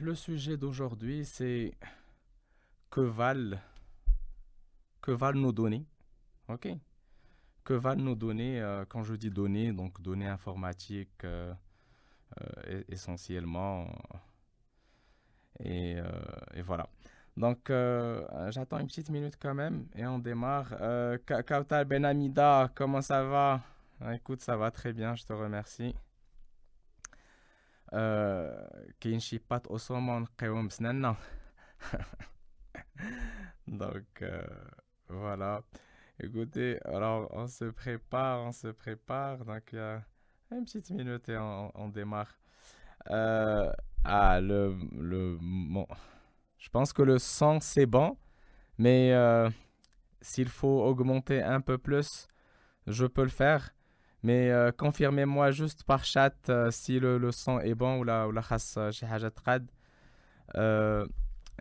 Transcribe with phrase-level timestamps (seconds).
[0.00, 1.72] le sujet d'aujourd'hui, c'est
[2.90, 3.58] que valent,
[5.00, 5.86] que valent nos données.
[6.48, 6.68] OK?
[7.64, 11.52] Que valent nos données euh, Quand je dis données, donc données informatiques euh,
[12.40, 13.86] euh, essentiellement.
[15.60, 15.96] Et,
[16.54, 16.88] et, voilà.
[17.36, 20.72] Donc, j'attends une petite minute quand même et on démarre.
[21.26, 23.60] Kautal Benamida, comment ça va?
[24.12, 25.96] Écoute, ça va très bien, je te remercie.
[29.01, 31.15] كاين شي بات اوسومون نقيوهم بسناننا
[33.67, 34.47] donc euh,
[35.09, 35.63] voilà
[36.21, 40.01] écoutez alors on se prépare on se prépare donc il y a
[40.51, 42.37] une petite minute et on, on démarre
[43.09, 43.71] euh,
[44.03, 45.87] ah le le bon
[46.57, 48.17] je pense que le son c'est bon
[48.77, 49.49] mais euh,
[50.21, 52.27] s'il faut augmenter un peu plus
[52.87, 53.73] je peux le faire
[54.23, 58.27] mais euh, confirmez-moi juste par chat euh, si le, le, son est bon ou la
[58.27, 59.71] ou la خاص شي حاجه تقاد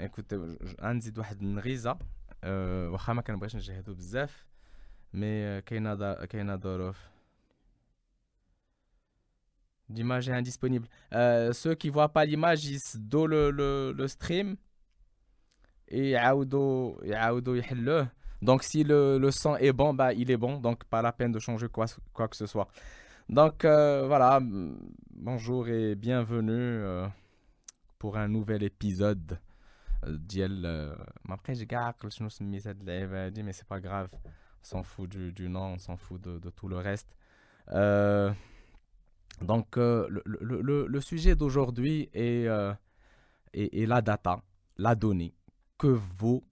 [0.01, 0.37] écoutez
[0.80, 1.98] غنزيد واحد النغيزه
[2.45, 4.46] واخا ما كنبغيش نجهدو بزاف
[5.15, 7.12] مي كاينه كاينه ظروف
[9.95, 10.88] L'image est indisponible.
[11.12, 14.57] Euh, ceux qui ne voient pas l'image, ils do le, le, le stream
[15.88, 18.09] et يعاودوا يعاودوا يحلوه
[18.41, 20.60] donc, si le, le son est bon, bah, il est bon.
[20.60, 22.68] Donc, pas la peine de changer quoi, quoi que ce soit.
[23.29, 24.40] Donc, euh, voilà.
[25.12, 27.07] Bonjour et bienvenue euh,
[27.98, 29.40] pour un nouvel épisode.
[30.05, 30.96] Euh,
[31.27, 31.66] après, j'ai
[33.44, 34.10] mais c'est pas grave.
[34.24, 34.29] On
[34.62, 37.16] s'en fout du, du, nom, on s'en fout de, de, tout le reste.
[39.41, 42.46] donc, le, le, le, sujet d'aujourd'hui est,
[43.54, 44.41] est, est, la data,
[44.77, 45.34] la donnée
[45.77, 46.44] que vaut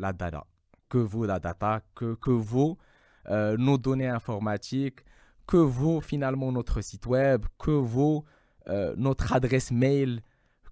[0.00, 0.46] la data,
[0.88, 2.78] que vaut la data, que, que vaut
[3.28, 5.00] euh, nos données informatiques,
[5.46, 8.24] que vaut finalement notre site web, que vaut
[8.68, 10.22] euh, notre adresse mail,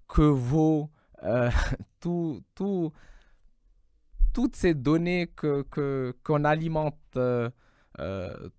[0.07, 0.89] que vaut
[1.23, 1.51] euh,
[1.99, 2.91] tout, tout,
[4.33, 6.97] toutes ces données que, que, qu'on alimente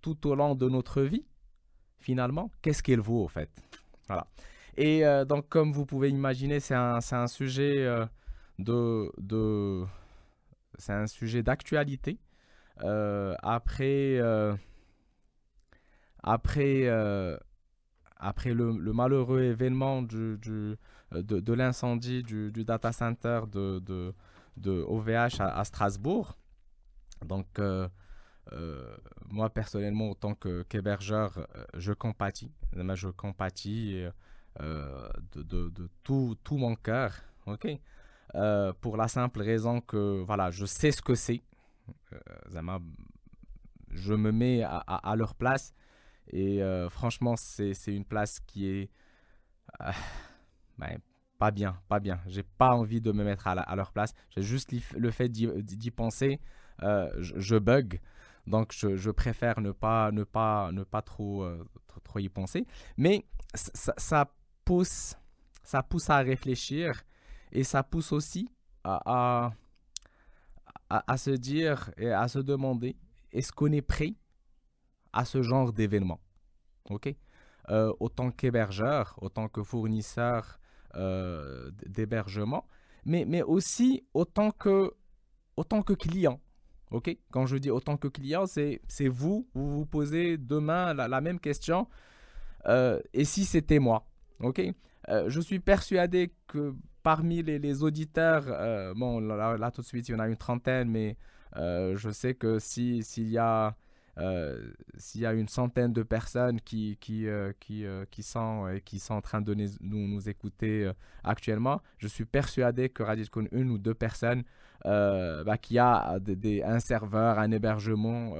[0.01, 1.25] tout au long de notre vie,
[1.99, 3.49] finalement, qu'est-ce qu'elle vaut au fait?
[4.07, 4.27] Voilà.
[4.77, 7.87] Et donc, comme vous pouvez imaginer, c'est un, un sujet
[8.59, 9.83] de, de,
[10.81, 12.19] c'est un sujet d'actualité.
[12.83, 14.55] Euh, après, euh,
[16.23, 17.37] après, euh,
[18.17, 20.39] après le, malheureux événement de,
[21.11, 24.13] de l'incendie du, du, data center de,
[24.65, 26.37] OVH à, Strasbourg,
[27.25, 27.59] donc
[29.29, 30.35] moi personnellement, autant
[30.67, 34.03] qu'hébergeur, je compatis, je compatis
[34.59, 37.13] de, de, tout, tout mon cœur.
[37.45, 37.67] ok?
[38.35, 41.41] Euh, pour la simple raison que voilà, je sais ce que c'est.
[42.13, 42.79] Euh,
[43.89, 45.73] je me mets à, leur place
[46.29, 48.89] et euh, franchement, c'est une place qui est
[51.37, 52.21] pas bien, pas bien.
[52.27, 54.13] J'ai pas envie de me mettre à, leur place.
[54.29, 56.39] J'ai juste le fait d'y penser,
[56.81, 57.99] je, bug.
[58.47, 61.45] Donc, je, préfère ne pas, ne pas, ne pas trop,
[62.05, 62.65] trop, y penser.
[62.95, 64.31] Mais ça,
[64.63, 65.17] pousse,
[65.63, 67.03] ça pousse à réfléchir
[67.51, 68.49] et ça pousse aussi
[68.83, 69.53] à,
[70.89, 72.95] à, à, se dire et à se demander
[73.31, 74.15] est-ce qu'on est prêt
[75.13, 76.19] à ce genre d'événement?
[76.89, 77.13] Ok?
[77.69, 80.59] Euh, Autant qu'hébergeur, autant que fournisseur
[80.95, 82.65] euh, d'hébergement,
[83.05, 84.93] mais, mais aussi autant que,
[85.55, 86.39] autant que client.
[86.89, 87.15] Ok?
[87.31, 91.87] Quand je dis autant que client, c'est vous, vous vous posez demain la, même question.
[92.65, 94.07] Euh, et si c'était moi?
[94.39, 94.61] Ok?
[95.27, 100.15] Je suis persuadé que parmi les, auditeurs, euh, bon, là, tout de suite, il y
[100.15, 101.17] en a une trentaine, mais
[101.57, 103.75] euh, je sais que s'il y a
[104.17, 104.71] euh,
[105.15, 107.27] y a une centaine de personnes qui, qui,
[107.59, 110.91] qui, qui, sont, qui sont en train de nous, nous écouter
[111.23, 114.43] actuellement, je suis persuadé que Raditcon, une ou deux personnes
[114.83, 118.35] bah, qui a des, un serveur, un hébergement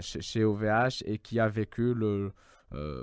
[0.00, 1.94] chez, OVH et qui a vécu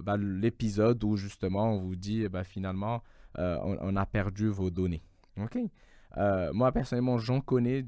[0.03, 3.03] bah, l'épisode où justement on vous dit bah, finalement
[3.39, 5.03] euh, on, a perdu vos données.
[5.38, 5.57] OK?
[6.18, 7.85] Euh, moi, personnellement, j'en connais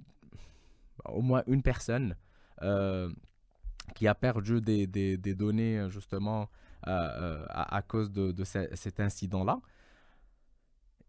[1.06, 2.16] au moins une personne
[2.64, 3.12] euh,
[3.94, 6.50] qui a perdu des, données, justement,
[6.84, 9.60] à, cause de, cet incident-là.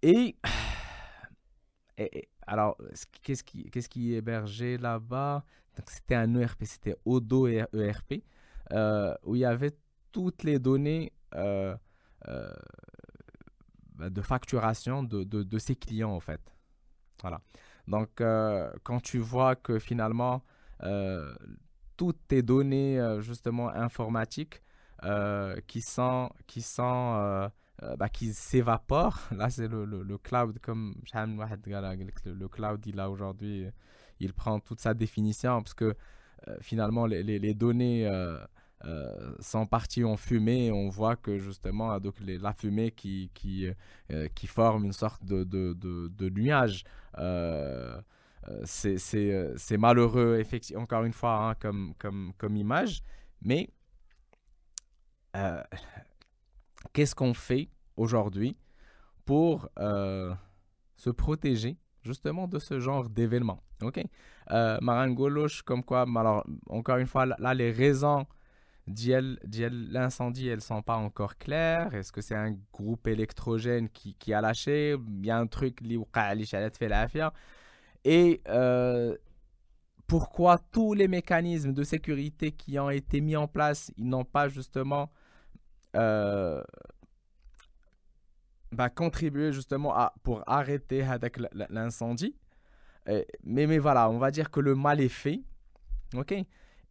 [0.03, 0.37] Et,
[2.47, 2.77] alors,
[3.23, 5.45] qu'est-ce qui, qu'est-ce qui est hébergé là-bas?
[5.87, 8.23] C'était un ERP, c'était Odo ERP,
[9.25, 9.77] où il y avait
[10.13, 11.13] toutes les données
[13.99, 16.41] de facturation de, de, ses clients, en fait.
[17.23, 17.41] Voilà.
[17.89, 20.43] Donc, euh, quand tu vois que finalement,
[20.83, 21.35] euh,
[21.97, 24.63] toutes tes données, euh, justement, informatiques,
[25.69, 27.51] qui sont, qui sont
[27.99, 29.21] bah, qui s'évapore.
[29.37, 33.69] Là, c'est le, le, cloud, comme le, cloud, il a aujourd'hui,
[34.19, 35.95] il prend toute sa définition parce que
[36.61, 38.11] finalement, les, les, les données
[38.85, 40.71] euh, sont partis en fumée.
[40.71, 42.95] On voit que justement, donc la fumée
[44.11, 46.85] euh, qui forme une sorte de, nuage.
[47.19, 48.01] Euh,
[48.65, 51.55] c'est malheureux, effectivement, encore une fois, hein,
[51.99, 53.03] comme, image.
[53.43, 53.71] Mais
[56.93, 58.57] qu'est-ce qu'on fait aujourd'hui
[59.25, 59.69] pour
[60.97, 61.77] se protéger
[62.07, 63.63] justement de ce genre d'événements.
[63.83, 64.01] Ok,
[64.53, 68.27] euh, Marangoloche, comme quoi, alors encore une fois, là, les raisons
[68.87, 71.93] l'incendie, elles sont pas encore claires.
[71.95, 74.97] Est-ce que c'est un groupe électrogène qui, a lâché?
[75.09, 77.09] Il y a un truc qui fait la
[78.05, 79.17] Et euh,
[80.07, 84.49] pourquoi tous les mécanismes de sécurité qui ont été mis en place, ils n'ont pas
[84.49, 85.11] justement
[85.97, 86.63] euh,
[88.71, 91.05] bah, contribué justement à, pour arrêter
[91.71, 92.37] l'incendie?
[93.45, 95.43] Mais, mais voilà, on va dire que le mal est fait.
[96.15, 96.35] OK?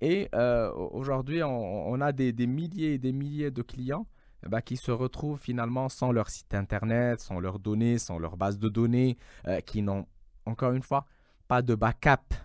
[0.06, 4.06] Et euh, aujourd'hui, on, a des, milliers et des milliers de clients
[4.46, 8.38] eh ben, qui se retrouvent finalement sans leur site internet, sans leurs données, sans leur
[8.38, 9.18] base de données,
[9.48, 10.06] euh, qui n'ont,
[10.46, 11.08] encore une fois,
[11.48, 12.36] pas de backup.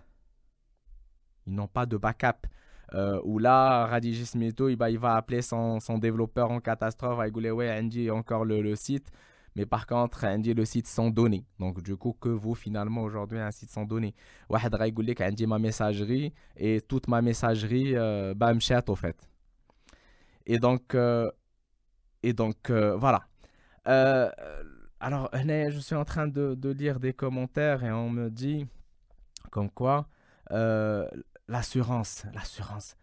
[1.45, 2.47] Ils n'ont pas de backup.
[2.95, 7.79] Euh, où là, Radigis Mito, il, va appeler son, développeur en catastrophe, il va ouais,
[7.79, 9.11] Andy, encore le site
[9.56, 11.46] Mais par contre, dit le site sans données.
[11.58, 14.14] Donc, du coup, que vous finalement aujourd'hui un site sans données
[14.48, 19.16] واحد غايقول لك عندي ma messagerie et toute ma messagerie euh, bah مشات au fait.
[20.46, 21.30] Et donc euh,
[22.22, 23.26] et donc euh, voilà.
[23.88, 24.30] Euh,
[25.00, 28.66] alors, je suis en train de, de, lire des commentaires et on me dit
[29.50, 30.08] comme quoi
[31.48, 32.96] l'assurance, l'assurance.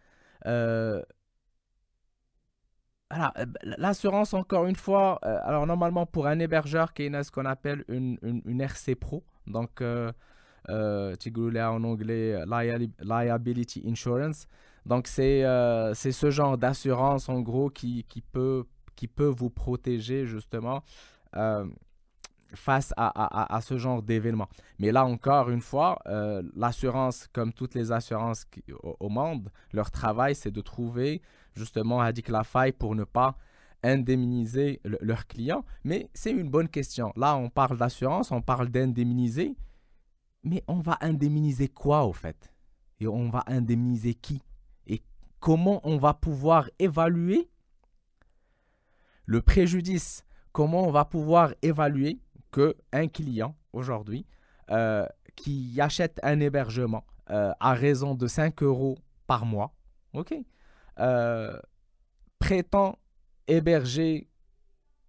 [3.11, 7.45] euh, l'assurance, encore une fois, euh, alors normalement pour un hébergeur qui est ce qu'on
[7.45, 10.11] appelle une, une, RC Pro, donc euh,
[10.69, 12.39] euh en anglais
[12.99, 14.47] Liability Insurance,
[14.85, 15.41] donc c'est
[15.95, 18.65] ce genre d'assurance en gros qui, qui, peut,
[18.95, 20.83] qui peut vous protéger justement
[22.53, 24.49] face à, à, à, ce genre d'événement.
[24.77, 25.97] Mais là encore une fois,
[26.55, 28.45] l'assurance, comme toutes les assurances
[28.99, 31.23] au, monde, leur travail c'est de trouver
[31.55, 33.37] justement a dit que la faille pour ne pas
[33.83, 35.63] indemniser leurs clients.
[35.83, 37.13] Mais c'est une bonne question.
[37.15, 39.55] Là, on parle d'assurance, on parle d'indemniser.
[40.43, 42.53] Mais on va indemniser quoi au fait?
[42.99, 44.41] Et on va indemniser qui?
[44.87, 45.01] Et
[45.39, 47.49] comment on va pouvoir évaluer
[49.25, 50.23] le préjudice?
[50.51, 52.19] Comment on va pouvoir évaluer
[52.51, 54.25] que un client aujourd'hui
[54.71, 55.05] euh,
[55.35, 58.97] qui achète un hébergement euh, à raison de 5 euros
[59.27, 59.73] par mois,
[60.13, 60.33] ok?
[60.99, 61.59] Euh,
[62.39, 62.97] prétend
[63.47, 64.27] héberger,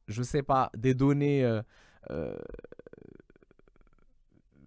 [0.08, 1.62] je ne sais pas, des données euh,
[2.10, 2.36] euh,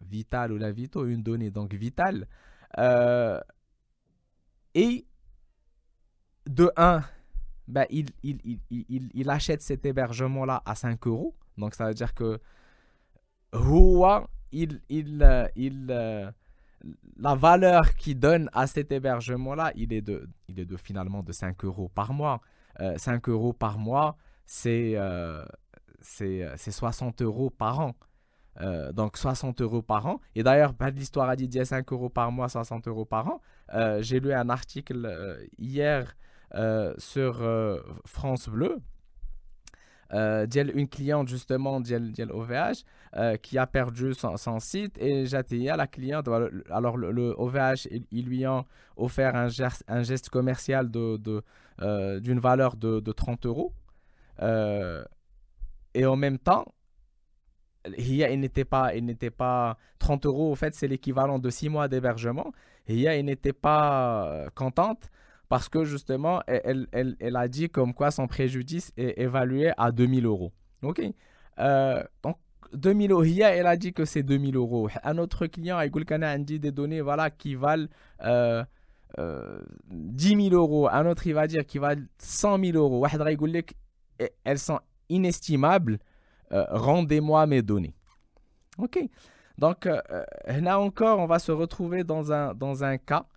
[0.10, 2.28] vitales ou la vito, une donnée donc vitale,
[4.76, 5.06] et
[6.46, 7.04] de un,
[7.68, 11.36] ben, il, il, il, il, achète cet hébergement-là à 5 euros.
[11.58, 12.40] Donc, ça veut dire que
[13.54, 16.34] Huawei, il, il, il,
[17.18, 21.32] la valeur qu'il donne à cet hébergement-là, il, est de, il est de finalement de
[21.32, 22.42] 5 euros par mois.
[22.98, 25.46] 5 euh, euros par mois, c'est euh,
[26.02, 27.96] c'est 60 euros par an.
[28.62, 30.20] Euh, donc 60 euros par an.
[30.36, 33.42] Et d'ailleurs, pas de l'histoire a dit 5 euros par mois, 60 euros par an.
[34.00, 36.16] J'ai lu un article hier
[36.98, 37.42] sur
[38.06, 38.80] France Bleu
[40.14, 42.84] euh, une cliente justement d'IL OVH
[43.16, 44.98] euh, qui a perdu son, site.
[45.00, 45.26] Et
[45.70, 46.28] à la cliente
[46.70, 48.64] alors le, OVH il, lui a
[48.96, 51.44] offert un geste, commercial de,
[51.82, 53.74] euh, d'une valeur de, 30 euros.
[55.96, 56.66] Et en même temps
[57.98, 61.90] il n'était pas, il n'était pas 30 euros, en fait, c'est l'équivalent de 6 mois
[61.90, 62.54] d'hébergement.
[62.88, 65.10] Et il n'était pas contente
[65.54, 69.92] parce que justement, elle, elle, elle, a dit comme quoi son préjudice est évalué à
[69.92, 70.52] 2000 euros.
[70.82, 71.00] OK?
[71.60, 72.38] Euh, Donc,
[72.74, 74.90] 2000 euros, elle a dit que c'est 2000 euros.
[75.04, 77.86] Un autre client, a dit des données voilà, qui valent
[78.24, 78.64] euh,
[79.20, 80.90] euh, 10 000 euros.
[80.92, 83.06] Un autre, il va dire qu'ils valent 100 000 euros.
[84.44, 84.80] Elles sont
[85.10, 86.00] inestimables.
[86.52, 87.94] Euh, rendez-moi mes données.
[88.80, 89.08] OK?
[89.60, 90.02] Donc, euh,
[90.48, 93.28] là encore, on va se retrouver dans un, dans un cas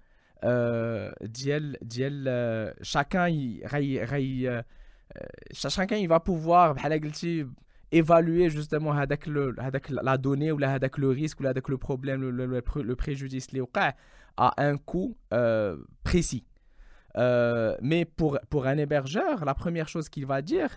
[0.45, 4.63] euh, euh, chacun il, euh,
[5.53, 6.77] chacun il va pouvoir
[7.91, 13.49] évaluer justement la donnée ou le risque ou le problème le, préjudice
[14.37, 15.17] à un coût
[16.03, 16.45] précis.
[17.17, 20.71] Mais pour un hébergeur la première chose qu'il va dire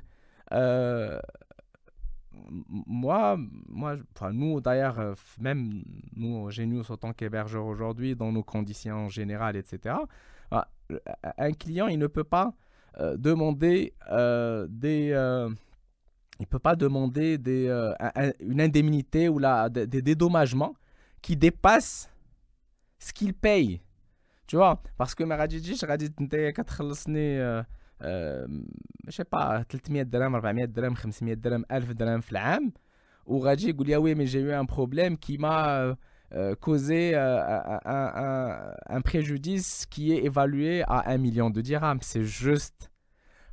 [2.50, 3.38] moi,
[3.68, 5.84] moi, enfin, nous d'ailleurs, euh, même
[6.16, 9.96] nous, Genius, en tant qu'hébergeur aujourd'hui, dans nos conditions générales, etc.,
[10.52, 10.68] bah,
[11.38, 12.54] un client, il ne peut pas
[13.00, 15.12] euh, demander euh, des...
[15.14, 15.50] Euh,
[16.40, 17.68] il peut pas demander des,
[18.40, 20.74] une indemnité ou des, dédommagements
[21.22, 22.10] qui dépassent
[22.98, 23.82] ce qu'il paye.
[24.48, 24.82] Tu vois?
[24.98, 25.86] Parce que, Maradjidji, je
[29.09, 32.73] sais pas 300 درهم 400 درهم 500 درهم 1000 درهم في العام
[33.27, 35.97] وغادي يقول لي oui mais j'ai eu un problème qui m'a
[36.35, 42.01] euh, causé euh, un, un, un, préjudice qui est évalué à 1 million de dirhams.
[42.03, 42.91] C'est juste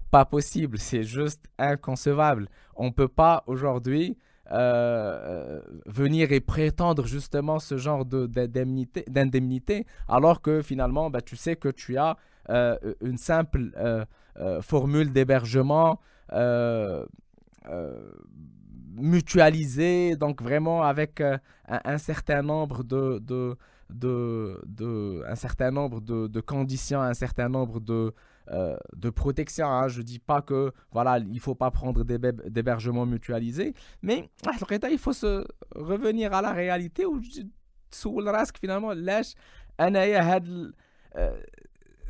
[0.10, 2.50] pas possible, c'est juste inconcevable.
[2.76, 4.18] On ne peut pas aujourd'hui
[4.52, 11.70] euh, venir et prétendre justement ce genre d'indemnité, alors que finalement, bah, tu sais que
[11.70, 12.18] tu as
[12.50, 14.04] euh, une simple euh,
[14.61, 16.01] formule d'hébergement
[18.99, 21.23] mutualisée, donc vraiment avec
[21.69, 23.57] un, certain nombre de, de,
[23.91, 28.13] de, un certain nombre de, conditions, un certain nombre de,
[28.51, 29.67] euh, de protection.
[29.67, 29.89] Hein.
[29.89, 34.31] Je ne dis pas que voilà, il ne faut pas prendre d'hébergement mutualisé, mais
[34.91, 37.21] il faut se revenir à la réalité où
[37.91, 39.35] sous le finalement, lâche
[39.81, 41.41] euh,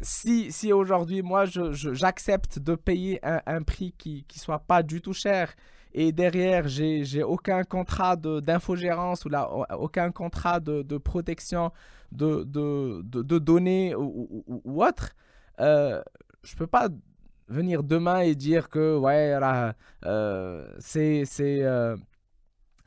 [0.02, 5.14] si, si aujourd'hui, moi, j'accepte de payer un, prix qui ne soit pas du tout
[5.14, 5.54] cher
[5.98, 11.72] et derrière, j'ai aucun contrat d'infogérance ou là, aucun contrat de, de protection
[12.12, 15.14] de, de, de, données ou, autre,
[15.58, 16.02] euh,
[16.42, 16.90] je peux pas
[17.48, 19.38] venir demain et dire que ouais
[20.04, 21.24] euh, c'est
[21.62, 21.96] euh,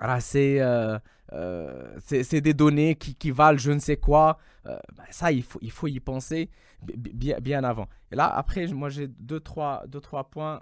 [0.03, 0.99] euh,
[1.33, 4.37] euh, des données qui, qui, valent je ne sais quoi.
[4.65, 6.51] Bah, ça il faut il faut y penser
[6.81, 10.61] bien, avant et là après moi j'ai deux trois deux trois points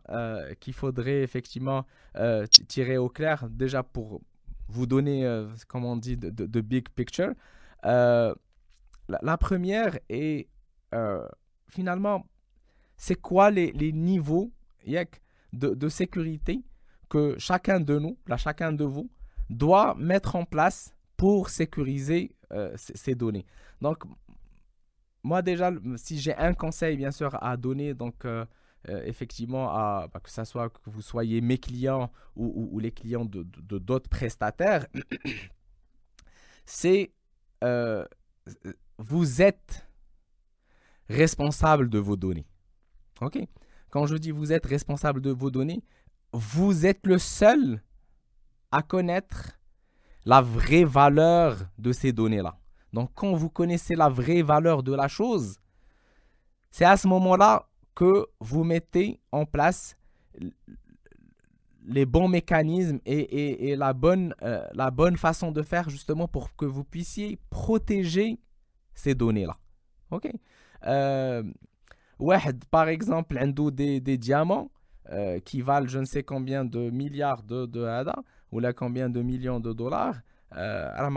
[0.60, 1.86] qu'il faudrait effectivement
[2.68, 4.22] tirer au clair déjà pour
[4.68, 7.34] vous donner comme on dit de, big picture
[7.84, 8.34] la,
[9.08, 10.48] la, première est
[11.70, 12.26] finalement
[12.98, 14.52] c'est quoi les, les niveaux
[15.54, 16.64] de, de, sécurité
[17.10, 19.10] que chacun de nous, là, chacun de vous,
[19.50, 23.46] doit mettre en place pour sécuriser euh, ces données.
[23.82, 24.04] Donc,
[25.24, 28.46] moi déjà, si j'ai un conseil, bien sûr, à donner, donc euh,
[28.90, 33.26] euh, effectivement, à, bah, que ce soit que vous soyez mes clients ou, les clients
[33.26, 33.44] de
[33.80, 34.88] d'autres prestataires,
[36.66, 37.12] c'est
[39.00, 39.88] vous êtes
[41.10, 42.48] responsable de vos données.
[43.22, 43.40] OK?
[43.90, 45.84] Quand je dis vous êtes responsable de vos données,
[46.34, 47.82] vous êtes le seul
[48.72, 49.60] à connaître
[50.26, 52.60] la vraie valeur de ces données-là.
[52.94, 55.58] Donc quand vous connaissez la vraie valeur de la chose,
[56.72, 59.98] c'est à ce moment-là que vous mettez en place
[61.88, 66.66] les bons mécanismes et, la, bonne, euh, la bonne façon de faire justement pour que
[66.66, 68.40] vous puissiez protéger
[68.94, 69.58] ces données-là.
[70.12, 70.30] OK?
[70.86, 71.44] Euh,
[72.70, 74.70] par exemple, a des, des diamants
[75.12, 78.16] euh, qui valent je ne sais combien de milliards de, de hada,
[78.52, 80.16] ou là combien de millions de dollars.
[80.55, 81.11] Euh,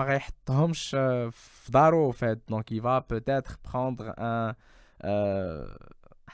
[0.93, 4.55] euh fait donc il va peut-être prendre un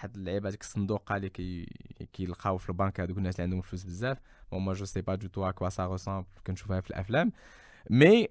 [0.02, 1.66] حد اللعيبه هذيك الصندوق اللي كي
[2.14, 4.18] كيلقاو في البنك هذوك الناس اللي عندهم فلوس بزاف
[4.52, 7.32] بون مو جو سي با دو تو اكوا سا ريسامبل كنشوفها في الافلام
[7.90, 8.28] مي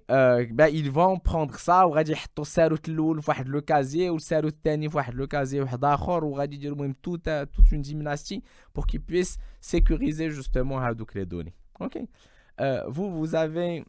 [0.57, 4.89] bah, ils vont prendre ça وغادي يحطوا الساروت الاول في واحد لو كازي والساروت الثاني
[4.89, 7.19] في واحد لو كازي واحد اخر وغادي يديروا المهم tout
[7.55, 8.43] toute une dynastie
[8.73, 11.97] pour qu'ils puissent sécuriser justement هذوك les données ok
[12.61, 13.85] euh, vous vous avez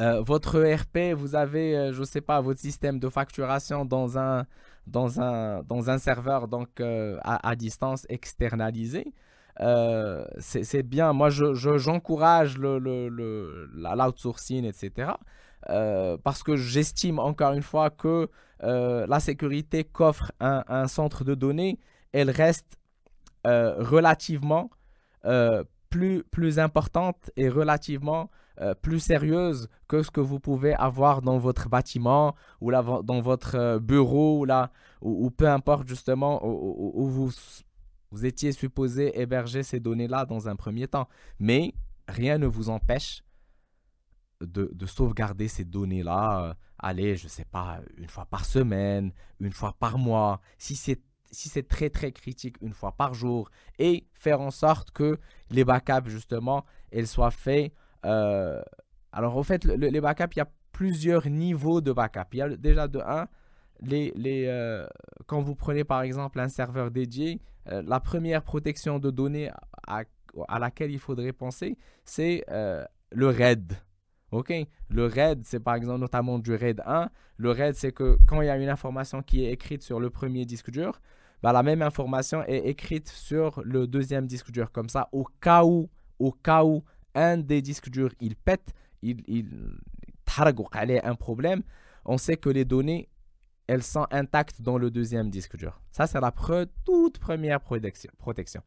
[0.00, 4.46] euh, votre ERP, vous avez, euh, je sais pas, votre système de facturation dans un,
[4.86, 9.12] dans un, dans un serveur donc euh, à, distance externalisé.
[10.38, 11.12] C'est bien.
[11.12, 13.08] Moi, j'encourage je,
[13.74, 15.12] l'outsourcing, etc.
[16.24, 18.28] Parce que j'estime encore une fois que
[18.62, 21.78] la sécurité qu'offre un, un, centre de données,
[22.12, 22.78] elle reste
[23.44, 24.70] relativement
[25.90, 28.30] plus, plus importante et relativement
[28.82, 33.78] plus sérieuse que ce que vous pouvez avoir dans votre bâtiment ou là, dans votre
[33.78, 37.30] bureau ou, là, ou, peu importe justement où, où vous
[38.10, 41.74] vous étiez supposé héberger ces données-là dans un premier temps, mais
[42.08, 43.22] rien ne vous empêche
[44.40, 49.52] de, sauvegarder ces données-là, euh, allez, je ne sais pas, une fois par semaine, une
[49.52, 51.00] fois par mois, si c'est
[51.32, 55.16] si c'est très très critique, une fois par jour, et faire en sorte que
[55.50, 57.72] les backups, justement, elles soient faits.
[58.04, 58.62] Euh,
[59.12, 62.28] alors, au fait, les backups, il y a plusieurs niveaux de backup.
[62.32, 63.28] Il y a déjà de 1,
[63.82, 64.86] les, les, euh,
[65.26, 69.50] quand vous prenez par exemple un serveur dédié, euh, la première protection de données
[69.86, 73.72] à laquelle il faudrait penser, c'est le RAID.
[74.32, 74.52] OK?
[74.88, 77.10] Le RAID, c'est par exemple notamment du RAID 1.
[77.36, 80.10] Le RAID, c'est que quand il y a une information qui est écrite sur le
[80.10, 81.00] premier disque dur,
[81.42, 84.70] bah, la même information est écrite sur le deuxième disque dur.
[84.70, 85.88] Comme ça, au cas où,
[86.18, 89.48] au cas où un des disques durs il pète, il, il,
[91.04, 91.62] un problème,
[92.04, 93.08] on sait que les données
[93.66, 95.80] elles sont intactes dans le deuxième disque dur.
[95.92, 96.32] Ça, c'est la
[96.84, 98.62] toute première protection.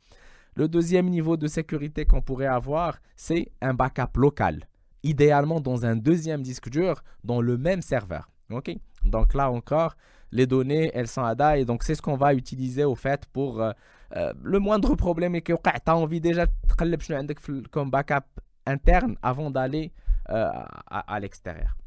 [0.56, 4.66] Le deuxième niveau de sécurité qu'on pourrait avoir, c'est un backup local,
[5.04, 8.30] idéalement dans un deuxième disque dur, dans le même serveur.
[9.04, 9.98] Donc là encore,
[10.34, 13.62] les données, elles sont à et donc c'est ce qu'on va utiliser au fait pour
[13.62, 13.72] euh,
[14.16, 18.26] euh, le moindre problème et que tu as envie déjà de comme backup
[18.66, 19.92] interne avant d'aller
[20.30, 20.50] euh,
[20.90, 21.78] à l'extérieur.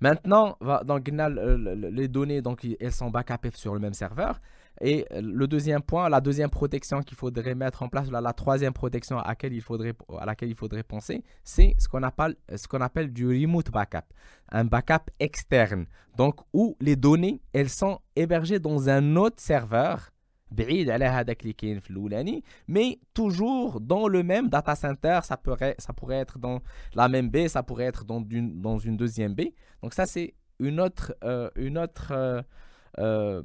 [0.00, 4.40] Maintenant, donc, les données, donc, elles sont backupées sur le même serveur.
[4.80, 9.18] Et le deuxième point, la deuxième protection qu'il faudrait mettre en place, la, troisième protection
[9.18, 12.80] à laquelle il faudrait, à laquelle il faudrait penser, c'est ce qu'on appelle, ce qu'on
[12.80, 14.06] appelle du remote backup,
[14.50, 15.86] un backup externe.
[16.16, 20.10] Donc, où les données, elles sont hébergées dans un autre serveur
[22.68, 26.62] mais toujours dans le même data center ça pourrait ça pourrait être dans
[26.94, 30.34] la même baie ça pourrait être dans une dans une deuxième baie donc ça c'est
[30.58, 32.42] une autre euh, une autre euh,
[32.98, 33.42] euh,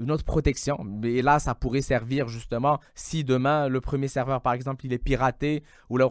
[0.00, 0.78] une autre protection.
[0.84, 4.98] Mais là, ça pourrait servir justement si demain le premier serveur, par exemple, il est
[4.98, 6.08] piraté ou là,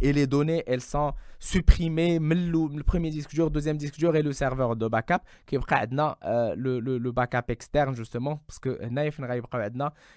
[0.00, 4.32] et les données, elles sont supprimées, le premier disque dur, deuxième disque dur et le
[4.32, 5.60] serveur de backup, qui est
[6.24, 8.78] euh, le, le, le backup externe justement, parce que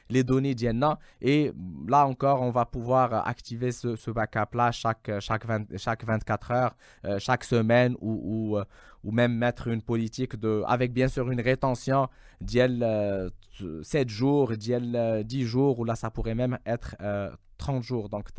[0.09, 0.99] les données d'Yenna.
[1.21, 1.53] Et
[1.87, 5.45] là encore, on va pouvoir activer ce, backup-là chaque, chaque,
[5.77, 8.65] chaque 24 heures, euh, chaque semaine ou, ou euh,
[9.03, 12.07] ou même mettre une politique de, avec bien sûr une rétention
[12.41, 12.85] d'il
[13.83, 16.95] 7 jours, d'il 10 jours, ou là ça pourrait même être
[17.57, 18.09] 30 euh, jours.
[18.09, 18.29] Donc,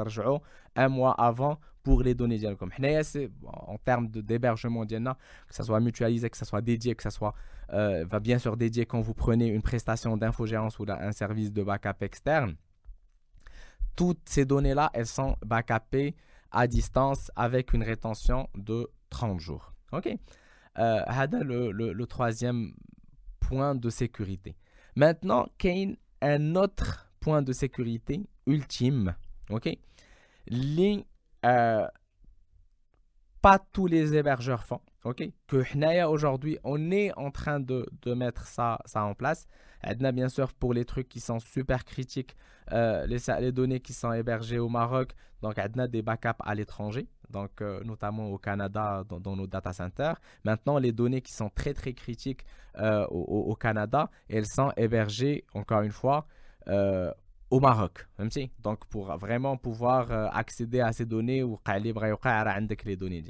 [0.77, 2.73] un mois avant pour les données comme
[3.45, 7.35] en termes d'hébergement que ce soit mutualisé, que ce soit dédié, que ce soit
[7.73, 11.63] euh, va bien sûr dédié quand vous prenez une prestation d'infogérance ou un service de
[11.63, 12.57] backup externe.
[13.97, 16.15] Toutes ces données-là, elles sont backupées
[16.51, 19.75] à distance avec une rétention de 30 jours.
[19.93, 20.09] OK?
[20.79, 21.03] Euh,
[21.43, 22.75] le, le, le, troisième
[23.41, 24.57] point de sécurité.
[24.97, 25.47] Maintenant,
[26.23, 29.15] a un autre point de sécurité ultime,
[29.51, 29.69] ok?
[30.49, 31.05] Les,
[31.45, 31.87] euh,
[33.41, 35.25] pas tous les hébergeurs font, ok?
[35.47, 35.63] Que
[36.09, 39.47] aujourd'hui, on est en train de, mettre ça en place.
[39.85, 42.37] A bien sûr, pour les trucs qui sont super critiques,
[42.73, 47.61] euh, les, données qui sont hébergées au Maroc, donc a des backups à l'étranger, donc
[47.61, 50.21] euh, notamment au Canada dans, nos data centers.
[50.45, 52.45] Maintenant, les données qui sont très très critiques
[52.79, 56.27] euh, au, Canada, elles sont hébergées, encore une fois,
[57.51, 58.09] au Maroc.
[58.19, 58.51] Même si.
[58.63, 61.59] Donc, pour vraiment pouvoir accéder à ces données ou
[62.85, 63.23] les données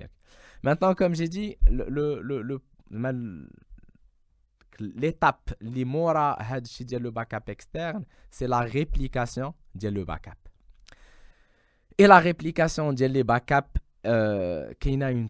[0.62, 2.60] Maintenant, comme j'ai dit, le, le, le,
[4.78, 9.54] l'étape les mora le backup externe c'est la réplication
[9.90, 10.30] le backup.
[11.98, 15.28] Et la réplication des backups euh, a une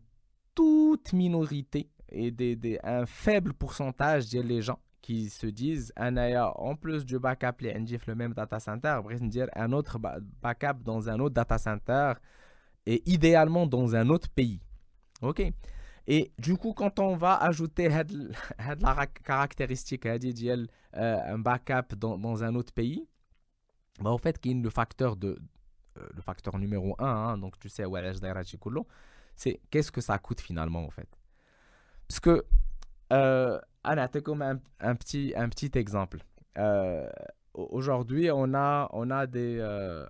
[0.54, 7.18] toute minorité et des, un faible pourcentage des gens qui se disent en plus du
[7.18, 7.74] backup les
[8.06, 12.14] le même data center dire un autre backup dans un autre data center
[12.86, 14.60] et idéalement dans un autre pays
[15.22, 15.52] ok?
[16.06, 22.72] Et du coup quand on va ajouter la caractéristique euh, un backup dans, un autre
[22.72, 23.06] pays
[24.00, 25.38] bah, au fait le facteur de
[25.98, 27.84] euh, le facteur numéro un, hein, donc tu sais,
[29.36, 31.08] c'est qu'est-ce que ça coûte finalement en fait?
[32.08, 32.44] Parce que,
[33.12, 33.60] euh,
[34.24, 35.32] comme un, petit,
[35.74, 36.18] exemple.
[36.58, 37.08] Euh,
[37.54, 39.60] aujourd'hui, on a, on, a des,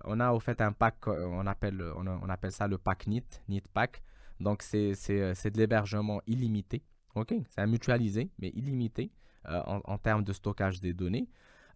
[0.05, 3.67] on a au fait un pack, on appelle, on, appelle ça le pack NIT, NIT
[3.71, 4.01] pack.
[4.39, 6.83] Donc, c'est de l'hébergement illimité.
[7.15, 7.33] ok?
[7.49, 9.11] C'est un mutualisé, mais illimité
[9.47, 11.29] en, en, termes de stockage des données.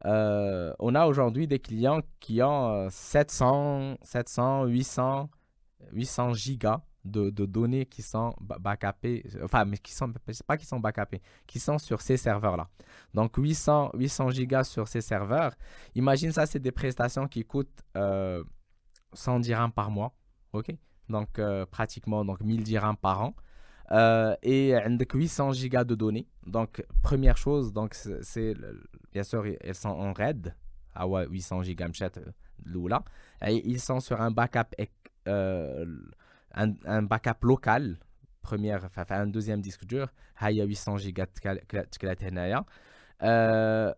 [0.05, 5.29] Euh, on a aujourd'hui des clients qui ont 700, 700, 800,
[5.91, 10.11] 800 gigas de, données qui sont backupées, enfin, mais qui sont,
[10.45, 12.69] pas qui sont backupées, qui sont sur ces serveurs-là.
[13.13, 15.53] Donc, 800, 800 gigas sur ces serveurs.
[15.95, 18.43] Imagine ça, c'est des prestations qui coûtent 100 euh,
[19.39, 20.13] dirhams par mois.
[20.53, 20.71] OK?
[21.09, 23.35] Donc, euh, pratiquement donc 1000 dirhams par an.
[23.91, 26.27] Euh, et avec 800 gigas de données.
[26.45, 28.55] Donc, première chose, donc c'est
[29.11, 30.55] bien sûr, elles sont en RAID.
[30.93, 31.89] Ah ouais, 800 gigas
[32.65, 33.03] Lula.
[33.45, 34.75] Et ils sont sur un backup,
[35.27, 35.85] euh,
[36.53, 37.97] un, backup local.
[38.41, 40.07] Première, enfin, un deuxième disque dur.
[40.43, 41.25] Il y a 800 gigas
[43.21, 43.93] euh,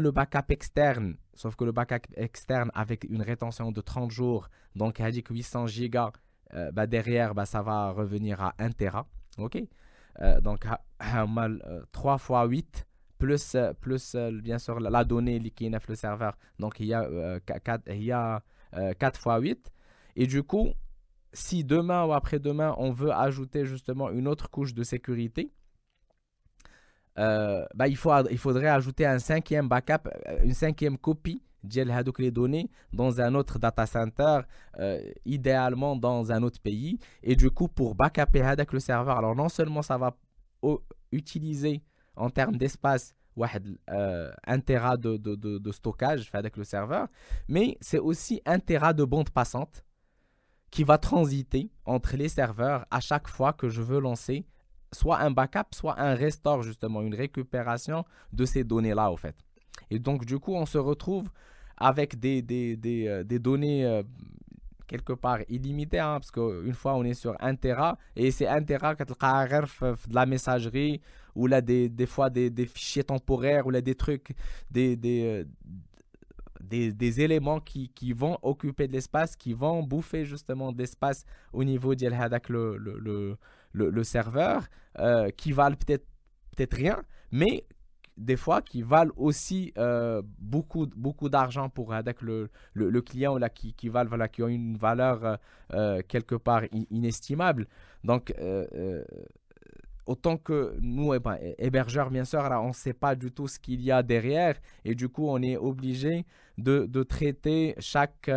[0.00, 5.00] le backup externe sauf que le backup externe avec une rétention de 30 jours, donc
[5.22, 6.10] que 800 gigas,
[6.54, 9.06] euh, bah, derrière, bah, ça va revenir à 1 Tera.
[10.20, 10.66] Euh, Donc,
[11.92, 12.86] 3 fois 8
[13.18, 16.36] plus, plus bien sûr la donnée qui est le serveur.
[16.58, 18.42] Donc, il y a, 4, il y a
[18.98, 19.72] 4 fois 8.
[20.16, 20.72] Et du coup,
[21.32, 25.52] si demain ou après-demain, on veut ajouter justement une autre couche de sécurité,
[27.18, 32.22] euh, bah, il, faut, il faudrait ajouter un cinquième backup, euh, une cinquième copie de
[32.22, 34.40] les données dans un autre data center,
[34.78, 36.98] euh, idéalement dans un autre pays.
[37.22, 40.16] Et du coup, pour backuper avec le serveur, alors non seulement ça va
[41.12, 41.82] utiliser
[42.16, 43.14] en termes d'espace
[44.46, 47.06] un Tera de, de, de, stockage avec le serveur,
[47.46, 49.84] mais c'est aussi un Tera de bande passante
[50.70, 54.44] qui va transiter entre les serveurs à chaque fois que je veux lancer
[54.92, 59.36] soit un backup, soit un restore, justement, une récupération de ces données-là, au fait.
[59.90, 61.28] Et donc, du coup, on se retrouve
[61.76, 64.02] avec des, des, des, euh, données euh,
[64.86, 68.62] quelque part illimitées, hein, parce qu'une fois, on est sur 1 Tera, et c'est 1
[68.62, 71.00] Tera que de la messagerie,
[71.34, 74.34] ou là, des, des fois, des, des, fichiers temporaires, ou là, des trucs,
[74.70, 75.44] des, des, euh,
[76.60, 81.64] des, des, éléments qui, qui, vont occuper de l'espace, qui vont bouffer justement d'espace au
[81.64, 83.36] niveau de le, le,
[83.72, 84.66] le, le, serveur,
[85.36, 86.04] qui valent peut-être
[86.56, 87.64] peut rien, mais
[88.18, 93.48] des fois qui valent aussi euh, beaucoup, beaucoup d'argent pour avec le, le, client là,
[93.48, 95.38] qui, qui, valent, voilà, qui ont une valeur
[95.72, 97.66] euh, quelque part inestimable.
[98.04, 98.34] Donc,
[100.06, 103.58] autant que nous, eh ben, hébergeurs, bien sûr, on ne sait pas du tout ce
[103.58, 106.26] qu'il y a derrière et du coup, on est obligé
[106.56, 108.30] de, de traiter chaque,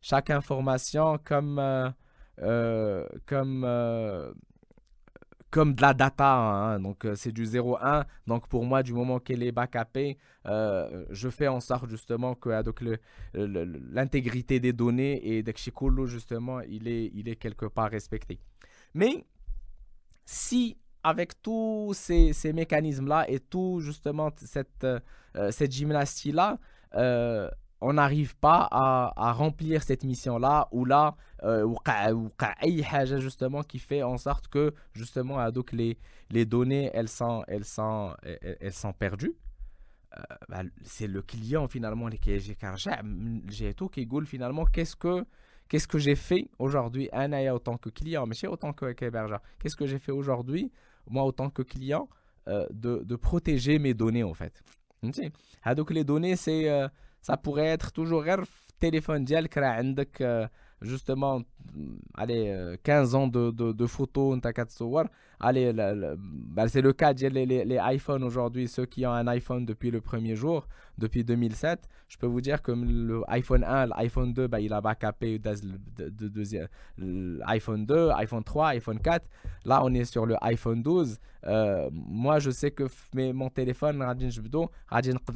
[0.00, 1.60] chaque information comme,
[3.26, 3.66] comme
[5.50, 6.34] comme de la data.
[6.34, 8.04] Hein, donc, euh, c'est du 0-1.
[8.26, 12.50] Donc, pour moi, du moment qu'elle est backupée, euh, je fais en sorte justement que
[12.50, 18.40] euh, l'intégrité des données et d'Exikolo, justement, il est, il est quelque part respecté.
[18.94, 19.24] Mais
[20.24, 24.86] si avec tous ces, mécanismes-là et tout justement cette,
[25.50, 26.58] cette gymnastie-là,
[27.80, 31.76] on n'arrive pas à, remplir cette mission-là ou là, euh, ou
[33.18, 35.98] justement qui fait en sorte que justement donc les,
[36.30, 39.36] les données elles sont, elles sont, elles, sont perdues.
[40.18, 42.08] Euh, bah, c'est le client finalement
[43.48, 45.24] j'ai tout qui goule finalement qu'est-ce que
[45.68, 47.10] qu'est-ce que j'ai fait aujourd'hui?
[47.12, 50.72] En autant que client mais c'est autant que qu'est-ce que j'ai fait aujourd'hui
[51.10, 52.08] moi autant que client
[52.48, 54.62] euh, de, de, protéger mes données en fait.
[55.02, 56.88] Donc les données c'est
[57.22, 60.50] سا بوغي اتخ توجور غير في التليفون ديالك راه عندك
[60.82, 61.40] justement,
[61.74, 64.38] mm, allez, euh, 15 ans de, de, de photos,
[65.40, 69.64] allez, bah, c'est le cas des les, les iPhones aujourd'hui, ceux qui ont un iPhone
[69.64, 70.66] depuis le premier jour,
[70.98, 75.38] depuis 2007, je peux vous dire que l'iPhone 1, l'iPhone 2, bah, il a backupé
[76.98, 79.26] l'iPhone 2, iPhone 3, iPhone 4.
[79.64, 81.18] Là, on est sur le iPhone 12.
[81.46, 82.84] Euh, moi, je sais que
[83.32, 85.32] mon téléphone, je peux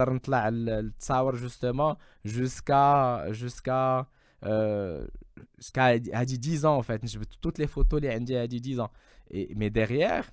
[1.37, 3.27] justement jusqu'à...
[4.45, 5.07] Euh,
[5.59, 7.03] jusqu'à dit 10 ans en fait.
[7.41, 8.91] Toutes les photos, les ND a dit 10 ans.
[9.57, 10.31] Mais derrière,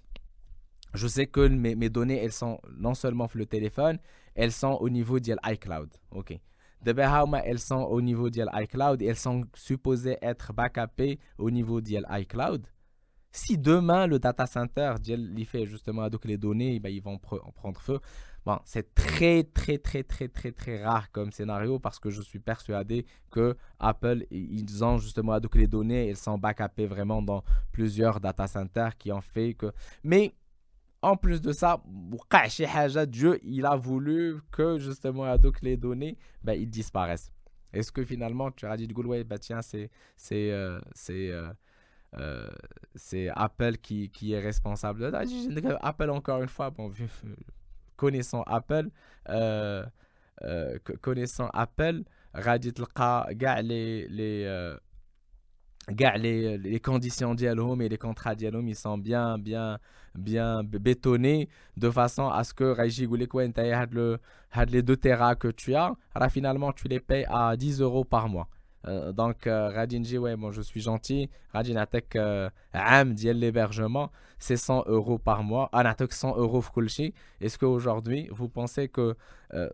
[0.93, 3.99] je sais que mes, données, elles sont non seulement sur le téléphone,
[4.35, 5.89] elles sont au niveau de l'iCloud.
[6.11, 6.39] OK.
[6.85, 12.01] Elles sont au niveau de l'iCloud et elles sont supposées être backupées au niveau de
[12.09, 12.65] l'iCloud.
[13.31, 17.79] Si demain le data center il fait justement donc les données, ben, ils vont prendre
[17.79, 17.99] feu.
[18.45, 22.39] Bon, c'est très très très très très très rare comme scénario parce que je suis
[22.39, 28.19] persuadé que Apple ils ont justement donc les données, elles sont backupées vraiment dans plusieurs
[28.19, 29.71] data centers qui ont fait que.
[30.03, 30.35] Mais
[31.01, 31.81] en plus de ça,
[33.07, 37.31] Dieu il a voulu que justement donc les données, ben, ils disparaissent.
[37.71, 41.51] Est-ce que finalement tu as dit ouais, bah tiens c'est c'est euh, c'est euh,
[42.17, 42.49] euh,
[42.95, 45.11] c'est Apple qui, qui, est responsable.
[45.81, 46.91] Apple, encore une fois, bon,
[47.99, 48.89] connaissant Apple,
[49.27, 49.83] euh,
[50.43, 51.49] euh, connaissant
[54.45, 54.75] euh,
[56.17, 59.79] les, conditions dialogue et les contrats dialogue ils sont bien bien
[60.15, 62.63] bien bétonnés de façon à ce que
[64.71, 65.93] les 2 Tera que tu as.
[66.29, 68.47] Finalement tu les payes à 10 euros par mois
[68.87, 71.29] euh, donc, euh, Radin dit, ouais, bon, je suis gentil.
[71.53, 72.17] Radin attaque
[72.73, 75.69] Am dit l'hébergement, c'est 100 euros par mois.
[75.73, 76.63] On attaque 100 euros
[77.41, 79.15] Est-ce qu'aujourd'hui, vous pensez que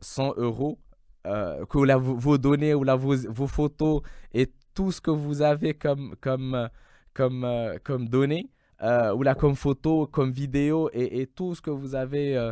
[0.02, 0.80] 100 euh, euros,
[1.24, 4.02] que là, vos, données ou là, vos, vos, photos
[4.34, 6.70] et tout ce que vous avez comme, comme,
[7.14, 7.48] comme,
[7.84, 8.50] comme données,
[8.82, 12.52] ou là comme photo, comme vidéo et, tout ce que vous avez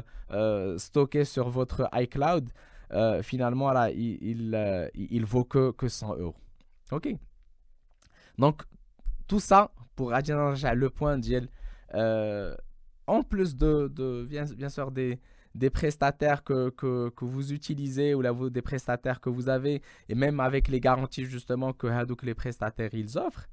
[0.78, 2.50] stocké sur votre iCloud,
[3.22, 6.36] finalement, là, il, il, vaut que, que 100 euros.
[6.92, 7.10] OK
[8.38, 8.64] Donc,
[9.28, 11.48] tout ça, pour atteindre le point d'IEL,
[13.08, 15.20] en plus de, de bien, sûr des,
[15.56, 20.16] des prestataires que, que, que, vous utilisez ou là, des prestataires que vous avez, et
[20.16, 23.48] même avec les garanties justement que Hadouk les prestataires ils offrent,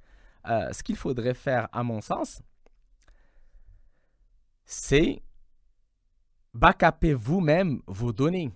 [0.48, 2.42] euh, ce qu'il faudrait faire à mon sens,
[4.64, 5.22] c'est
[6.54, 8.50] backuper vous-même vos données.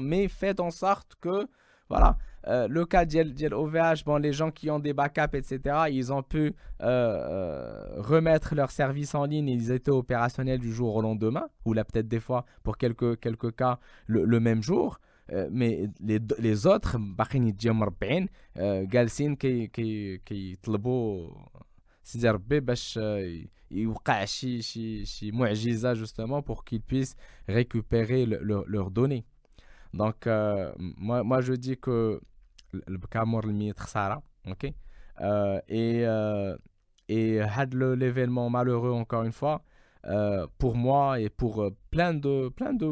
[0.00, 1.48] mais faites en sorte que
[1.88, 6.22] voilà euh, le cas d'OVH, bon, les gens qui ont des backups, etc., ils ont
[6.22, 11.02] pu euh, euh, remettre leur service en ligne et ils étaient opérationnels du jour au
[11.02, 15.00] lendemain, ou là peut-être des fois, pour quelques, quelques cas, le, même jour.
[15.50, 17.54] mais les, les autres, باقيين
[22.14, 26.42] يتجاو مربعين جالسين كي كي كيطلبوا سيدي ربي باش يوقع شي شي شي معجزه justement
[26.42, 27.16] pour qu'ils puissent
[27.48, 29.24] récupérer leurs données.
[29.94, 30.26] Donc
[30.98, 32.20] moi, moi je dis que
[34.46, 34.72] ok
[35.20, 36.56] euh, et euh,
[37.08, 37.40] et
[37.96, 39.62] l'événement malheureux encore une fois
[40.06, 42.90] euh, pour moi et pour plein de plein de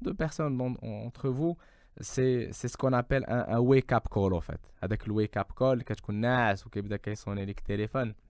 [0.00, 1.56] de personnes entre vous
[2.00, 5.52] c'est c'est ce qu'on appelle un, wake up call en fait avec le wake up
[5.56, 8.25] call كتكون ناعس وكيبدا كيصوني لك التليفون كيضربك الضو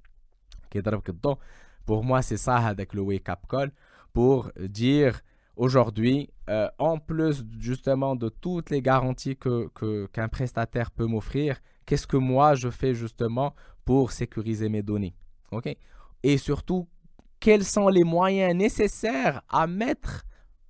[1.85, 3.71] pour moi c'est ça avec le wake up call
[4.13, 5.21] pour dire
[5.57, 9.69] aujourd'hui, euh, en plus justement de toutes les garanties que,
[10.07, 15.15] qu'un prestataire peut m'offrir, qu'est-ce que moi je fais justement pour sécuriser mes données?
[15.51, 15.75] Ok?
[16.23, 16.87] Et surtout,
[17.39, 20.23] quels sont les moyens nécessaires à mettre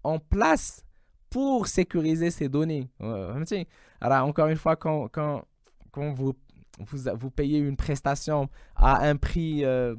[0.03, 0.83] en place
[1.29, 2.89] pour sécuriser ces données?
[3.01, 3.45] Euh,
[4.01, 5.43] encore une fois, quand, quand,
[5.91, 6.33] quand vous,
[6.77, 9.95] vous, vous, payez une prestation à un prix euh,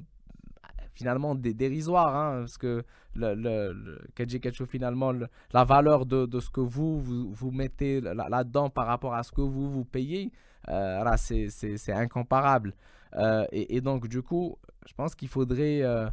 [0.99, 5.13] finalement dérisoire, hein, parce que le, le, finalement,
[5.53, 9.41] la valeur de, de, ce que vous, vous, mettez là-dedans par rapport à ce que
[9.41, 10.33] vous, vous payez,
[10.69, 12.75] euh, c'est incomparable.
[13.15, 16.09] Euh, et, donc, du coup, je pense qu'il faudrait, euh,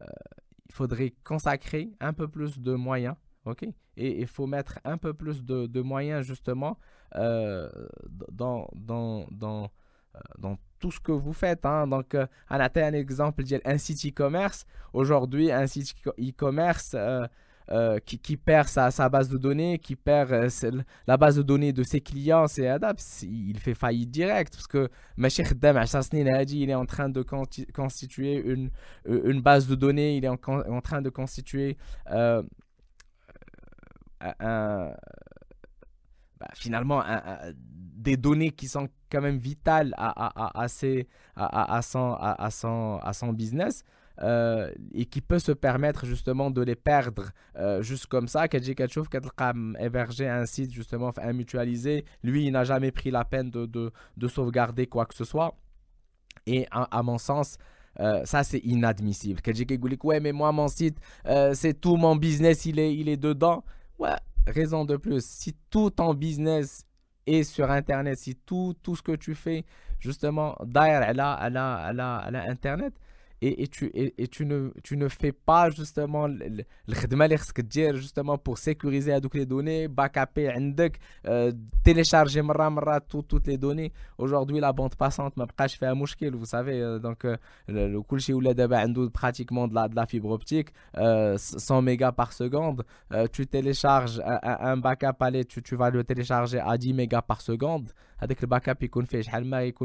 [0.00, 3.64] il faudrait consacrer un peu plus de moyens, ok?
[3.98, 6.78] Et il faut mettre un peu plus de, de moyens, justement,
[7.14, 9.70] dans, dans,
[10.38, 11.64] dans tout ce que vous faites.
[11.64, 11.86] Hein.
[11.86, 14.66] Donc, euh, on a un exemple un site e-commerce.
[14.92, 17.26] Aujourd'hui, un site e-commerce euh,
[17.70, 20.48] euh, qui, perd sa, base de données, qui perd
[21.06, 24.88] la base de données de ses clients, c'est Adapt, il fait faillite direct parce que
[25.16, 25.80] Machir Dam
[26.12, 27.22] il est en train de
[27.72, 32.42] constituer une, base de données, il est en train de constituer un,
[36.40, 37.02] bah, finalement
[38.00, 42.16] des données qui sont quand même vitales à, à, à, ses, à, à, son,
[42.50, 43.84] son, son business.
[44.22, 48.48] Euh, et qui peut se permettre justement de les perdre euh, juste comme ça.
[48.48, 49.08] Kadji Kachouf,
[49.78, 53.90] héberger un site justement, un mutualisé, lui, il n'a jamais pris la peine de, de,
[54.18, 55.56] de, sauvegarder quoi que ce soit.
[56.46, 57.56] Et à, mon sens,
[57.98, 59.40] euh, ça c'est inadmissible.
[59.40, 59.66] Kadji
[60.02, 60.98] ouais, mais moi, mon site,
[61.54, 63.64] c'est tout mon business, il est, il est dedans.
[63.98, 66.86] Ouais, raison de plus, si tout ton business
[67.26, 69.64] est sur Internet, si tout, tout ce que tu fais,
[69.98, 72.94] justement, derrière, elle a, elle a, elle a, elle a Internet,
[73.42, 76.64] et, tu, ne, fais pas justement le
[77.62, 80.50] dire justement pour sécuriser les données, backuper
[81.26, 82.42] euh, télécharger
[83.08, 83.92] toutes les données.
[84.18, 86.80] Aujourd'hui, la bande passante m'a pas fait un mouchkil, vous savez.
[86.80, 87.36] Euh, donc, euh,
[87.68, 92.84] le cool le pratiquement de la, de la fibre optique, 100 mégas par seconde.
[93.32, 97.90] tu télécharges un, backup, allez, tu, tu vas le télécharger à 10 mégas par seconde.
[98.19, 99.23] Avec le backup, il fait,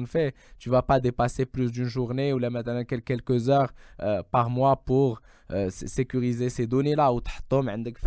[0.06, 4.50] fait, tu vas pas dépasser plus d'une journée ou là maintenant quelques heures euh, par
[4.50, 7.30] mois pour euh, sécuriser ces données-là ou tu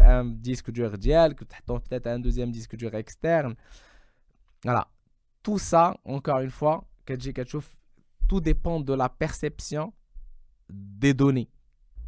[0.02, 3.56] un disque dur ديالك peut-être un deuxième disque dur externe.
[4.64, 4.88] Voilà.
[5.42, 6.86] Tout ça, encore une fois,
[8.30, 9.94] tout dépend de la perception
[10.70, 11.50] des données.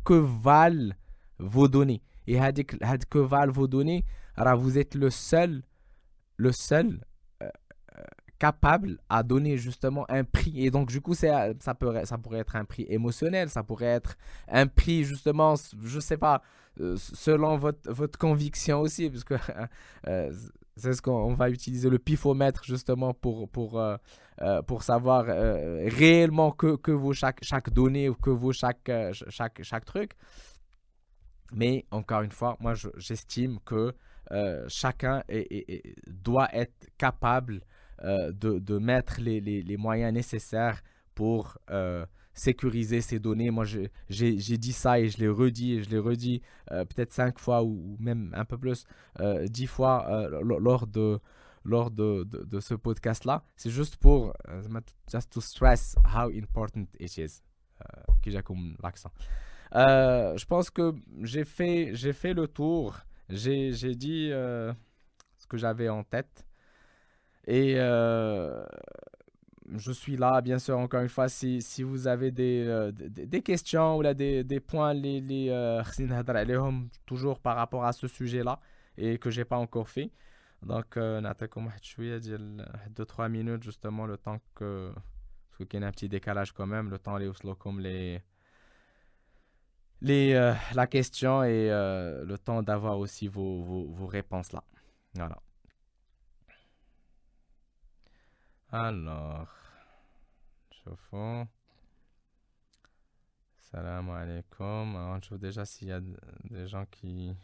[0.05, 0.93] Que valent
[1.37, 2.39] vos données Et
[3.09, 5.63] que valent vos données Alors, vous êtes le seul,
[6.37, 7.03] le seul
[8.40, 10.64] capable à donner justement un prix.
[10.64, 14.16] Et donc, du coup, ça, pourrait, ça pourrait être un prix émotionnel, ça pourrait être
[14.48, 16.42] un prix justement, je sais pas,
[16.80, 19.34] euh, selon votre, votre conviction aussi, parce que
[20.08, 20.32] euh,
[20.74, 23.98] c'est ce qu'on va utiliser le pifomètre justement pour, pour, euh,
[24.66, 28.90] pour savoir réellement que, que vaut chaque, chaque donnée ou que vaut chaque,
[29.28, 30.12] chaque, chaque truc.
[31.52, 33.92] Mais encore une fois, moi, j'estime que
[34.68, 35.22] chacun
[36.06, 37.60] doit être capable
[38.02, 40.82] euh, de, de, mettre les, les, les, moyens nécessaires
[41.14, 43.50] pour euh, sécuriser ces données.
[43.50, 43.66] Moi,
[44.08, 47.96] j'ai dit ça et je l'ai redit et je l'ai redit peut-être cinq fois ou,
[47.98, 48.84] même un peu plus,
[49.44, 51.18] dix fois lors de
[51.62, 53.44] lors de, de, ce podcast-là.
[53.54, 54.32] C'est juste pour
[55.12, 57.42] just to stress how important it is.
[58.22, 58.40] que j'ai
[58.82, 59.12] l'accent.
[59.74, 62.98] je pense que j'ai fait, fait le tour.
[63.28, 66.46] J'ai dit ce que j'avais en tête.
[67.50, 67.76] Et
[69.76, 73.42] je suis là, bien sûr, encore une fois, si, si vous avez des, euh, des,
[73.42, 75.82] questions ou là, des, des points les, les, euh,
[77.06, 78.60] toujours par rapport à ce sujet-là
[78.96, 80.10] et que j'ai pas encore fait.
[80.62, 84.92] Donc, euh, 2-3 minutes, justement, le temps que.
[85.50, 88.20] Parce qu'il y a un petit décalage quand même, le temps les comme les.
[90.02, 94.64] Les, euh, la question et le temps d'avoir aussi vos, vos, vos réponses là.
[95.14, 95.36] Voilà.
[98.71, 99.47] Alors.
[100.71, 101.45] شوفوا
[103.71, 104.95] Salam alaikum.
[104.95, 107.35] Alors, je vois déjà s'il y a des gens qui,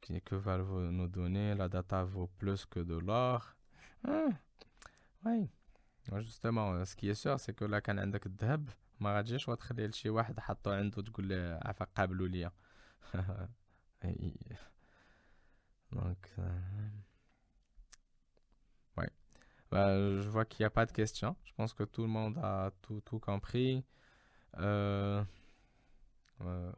[0.00, 1.54] qui que valent nos données.
[1.54, 3.56] La data vaut plus que de l'or.
[4.06, 4.28] Ah,
[5.24, 5.48] oui.
[6.20, 8.68] Justement, ce qui est sûr, c'est que là, quand عندك الذهب
[9.00, 12.52] ما غاديش تخليه لشي واحد حطو عنده تقول له عفا قابلوا ليا.
[15.92, 17.04] Donc, euh...
[19.71, 21.35] bah, je vois qu'il n'y a pas de questions.
[21.43, 23.83] Je pense que tout le monde a tout, tout compris.
[24.57, 25.23] Euh,
[26.41, 26.71] euh,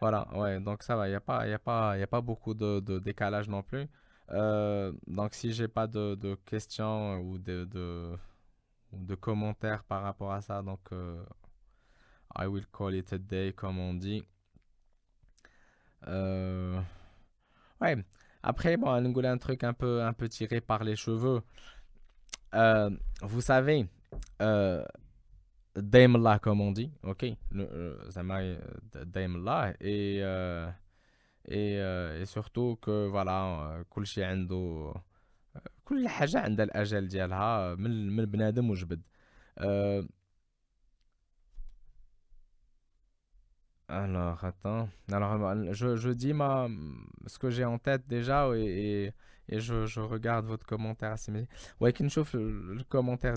[0.00, 3.48] voilà, ouais, donc ça va, il n'y a, pas, a, a pas beaucoup de, décalage
[3.48, 3.86] non plus.
[4.30, 8.16] Euh, donc si j'ai pas de, questions ou de,
[9.20, 10.80] commentaires par rapport à ça, donc
[12.36, 14.24] I will call it a day comme on dit.
[16.06, 16.80] Euh,
[17.83, 17.97] Ouais.
[18.43, 21.41] Après, bon, on un truc un peu, un peu tiré par les cheveux.
[22.55, 22.89] Euh,
[23.21, 23.87] vous savez,
[24.41, 24.83] euh,
[25.75, 27.95] Daimler, comme on dit, ok, euh,
[29.05, 30.67] Daimler, et, euh,
[31.45, 34.93] et, euh, et surtout que voilà, كل شيء عنده
[35.85, 39.01] كل حاجة عندها الأجل ديالها من من بنادم وجبد.
[43.88, 44.88] Alors, attends.
[45.12, 46.68] Alors, euh, je, je dis ma,
[47.26, 49.12] ce que j'ai en tête déjà et,
[49.48, 51.16] et, je, je, regarde votre commentaire à
[51.80, 51.92] Ouais,
[52.32, 53.36] le, le commentaire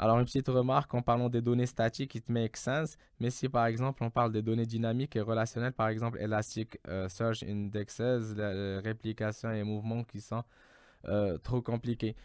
[0.00, 2.96] Alors, une petite remarque en parlant des données statiques, it makes sense.
[3.20, 7.08] Mais si par exemple on parle des données dynamiques et relationnelles, par exemple Elastic euh,
[7.08, 10.42] Search Indexes, la, réplication et mouvements qui sont
[11.06, 12.16] euh, trop compliqués.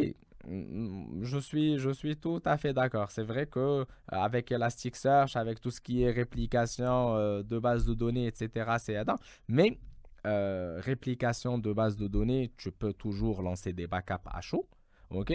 [0.00, 0.14] Mm,
[0.48, 3.10] je suis, je suis tout à fait d'accord.
[3.10, 7.84] C'est vrai que euh, avec Elasticsearch, avec tout ce qui est réplication euh, de base
[7.84, 9.16] de données, etc., c'est aidant.
[9.48, 9.78] Mais
[10.26, 14.68] euh, réplication de base de données, tu peux toujours lancer des backups à chaud.
[15.10, 15.32] OK?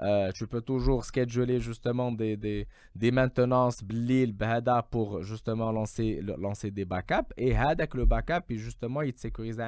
[0.00, 4.34] euh, tu peux toujours scheduler justement des, des, des maintenances blil
[4.90, 9.62] pour justement lancer, lancer des backups et avec le backup et justement il te sécurise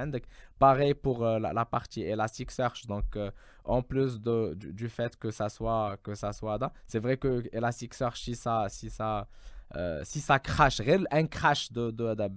[0.59, 3.31] pareil pour euh, la, partie Elasticsearch donc euh,
[3.65, 8.21] en plus de, du, fait que ça soit que ça soit c'est vrai que Elasticsearch
[8.21, 9.29] si ça si ça
[10.03, 10.81] si ça crash
[11.11, 12.29] un crash de, de, de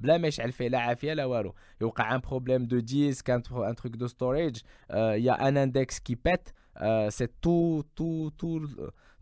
[0.00, 3.74] بلا ما يشعل فيه لا عافيه لا والو يوقع un problème de disque un, un
[3.74, 8.67] truc de storage il y a un index qui pète euh, c'est tout, tout, tout,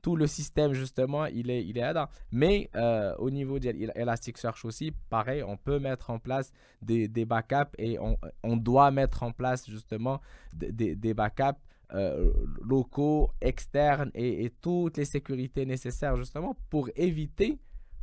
[0.01, 4.91] tout le système, justement, il est, il est là Mais euh, au niveau d'Elasticsearch aussi,
[5.09, 9.31] pareil, on peut mettre en place des, des backups et on, on, doit mettre en
[9.31, 10.21] place, justement,
[10.53, 11.59] des, des backups
[11.93, 17.59] euh, locaux, externes et, et, toutes les sécurités nécessaires, justement, pour éviter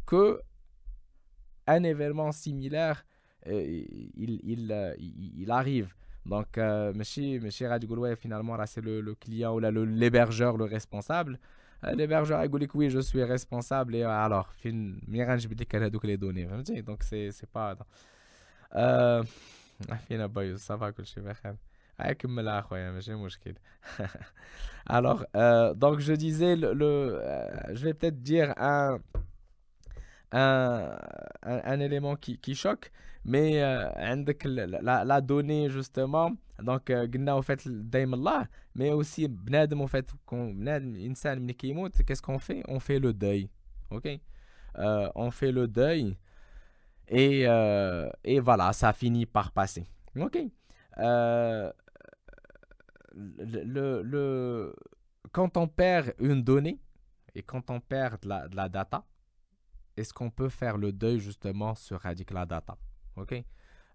[0.07, 0.41] que
[1.67, 3.05] un événement similaire
[3.47, 4.73] il, il,
[5.37, 5.95] il, arrive.
[6.25, 11.39] Donc, euh, monsieur, monsieur Radio finalement, là, c'est le, le, client ou l'hébergeur, le, responsable.
[11.85, 13.97] Euh, l'hébergeur a dit oui, je suis responsable.
[13.97, 15.55] Et alors, fin, je vais
[16.07, 16.47] les données.
[16.87, 17.77] Donc, c'est pas.
[18.75, 19.23] Euh,
[20.59, 21.21] ça va que je suis
[24.87, 28.99] alors euh, donc je disais le, le euh, je vais peut-être dire un
[30.33, 30.97] un,
[31.43, 32.91] un, élément qui, qui choque,
[33.25, 33.89] mais euh,
[34.45, 37.07] la, la, donnée justement, donc euh,
[37.37, 37.65] au fait
[38.15, 39.29] Allah, mais aussi
[39.83, 40.13] en fait
[42.05, 42.63] qu'est-ce qu'on fait?
[42.69, 43.51] On fait le deuil,
[43.91, 44.09] ok?
[44.79, 46.17] Euh, On fait le deuil
[47.09, 49.87] et, euh, et voilà, ça finit par passer,
[50.19, 50.39] ok?
[50.99, 51.71] Euh,
[53.15, 54.75] le, le, le,
[55.33, 56.79] quand on perd une donnée
[57.35, 59.05] et quand on perd la, de la data,
[59.97, 62.77] est-ce qu'on peut faire le deuil justement sur Radic la data
[63.17, 63.43] Ok?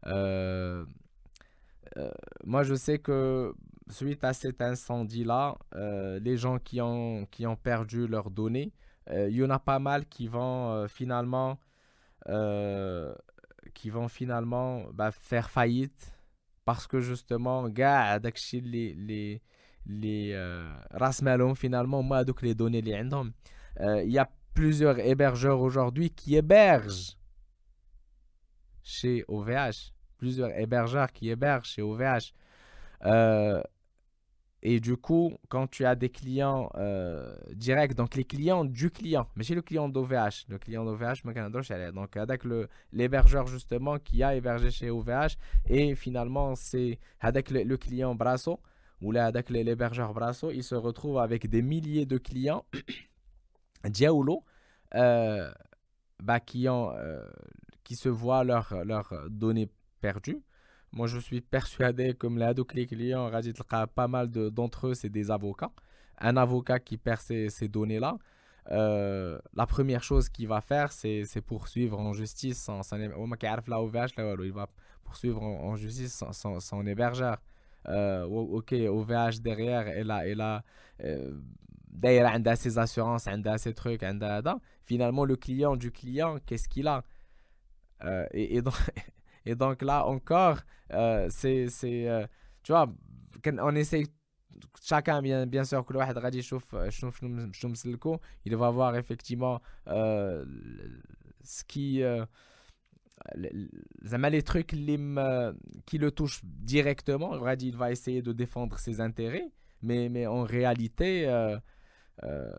[0.06, 0.86] Euh,
[2.44, 3.54] moi, je sais que
[3.90, 8.74] suite à cet incendie-là, les gens qui ont, qui ont perdu leurs données,
[9.10, 11.58] il y en a pas mal qui vont finalement,
[13.74, 16.14] qui vont finalement bah, faire faillite
[16.66, 18.20] parce que justement, gars,
[18.66, 19.42] les, les,
[19.86, 20.34] les
[21.56, 22.94] finalement, moi, les données, les
[23.80, 27.16] il y a plusieurs hébergeurs aujourd'hui qui hébergent
[28.82, 29.94] chez OVH.
[30.18, 32.34] Plusieurs hébergeurs qui hébergent chez OVH.
[33.06, 33.62] Euh,
[34.64, 39.28] et du coup, quand tu as des clients euh, directs, donc les clients du client,
[39.36, 41.22] mais chez le client d'OVH, le client d'OVH,
[41.94, 42.42] donc avec
[42.92, 45.38] l'hébergeur justement qui a hébergé chez OVH,
[45.70, 48.60] et finalement c'est avec le, client Brasso,
[49.02, 52.66] ou là avec l'hébergeur Brasso, il se retrouve avec des milliers de clients
[53.86, 54.44] Diaolo,
[54.96, 55.52] euh,
[56.22, 57.22] bah, qui, ont, euh,
[57.84, 58.74] qui se voient leurs
[59.30, 59.70] données
[60.02, 60.42] perdues.
[60.94, 62.38] Moi, je suis persuadé, comme
[62.74, 63.30] les clients,
[63.88, 65.72] pas mal d'entre eux, c'est des avocats.
[66.20, 68.18] Un avocat qui perd ces, données-là,
[68.72, 72.98] euh, la première chose qu'il va faire, c'est poursuivre en justice son, son
[74.44, 74.68] il va
[75.04, 77.38] poursuivre en, justice son, hébergeur.
[77.86, 80.64] Ok, OVH derrière, a, elle a
[81.04, 81.32] euh,
[81.98, 85.92] D'ailleurs, elle a ses assurances, elle a ses trucs, elle a Finalement, le client du
[85.92, 87.04] client, qu'est-ce qu'il a?
[88.04, 88.62] Euh, et,
[89.56, 90.60] donc, là encore,
[90.94, 92.28] euh, c'est, euh,
[92.62, 92.88] tu vois,
[93.46, 94.04] on essaie,
[94.84, 96.00] chacun, bien, sûr, que le
[98.46, 102.04] il va voir effectivement ce qui.
[104.30, 109.50] les trucs qui le touchent directement, il va essayer de défendre ses intérêts,
[109.82, 111.28] mais, mais en réalité,
[112.24, 112.52] euh,